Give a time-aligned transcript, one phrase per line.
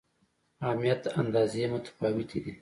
[0.63, 2.53] اهمیت اندازې متفاوتې دي.